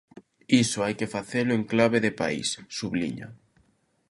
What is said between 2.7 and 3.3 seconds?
subliña.